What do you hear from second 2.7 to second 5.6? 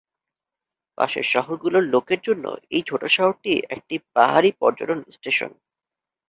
এই ছোট শহরটি একটি পাহাড়ি পর্যটন স্টেশন।